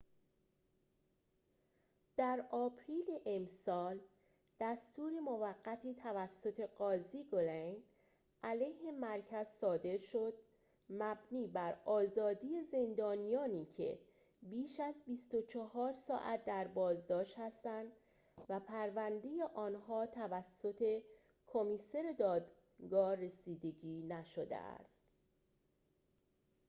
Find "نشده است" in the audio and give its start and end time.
24.03-25.03